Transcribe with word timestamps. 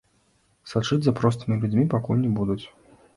Сачыць 0.71 0.99
за 1.07 1.13
простымі 1.19 1.57
людзьмі 1.65 1.83
пакуль 1.93 2.21
не 2.25 2.31
будуць. 2.41 2.59